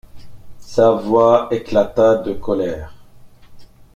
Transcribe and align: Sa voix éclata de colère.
Sa 0.57 0.93
voix 0.95 1.47
éclata 1.51 2.15
de 2.15 2.33
colère. 2.33 2.91